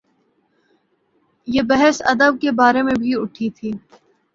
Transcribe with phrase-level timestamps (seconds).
[1.47, 3.71] یہ بحث ادب کے بارے میں بھی اٹھی تھی۔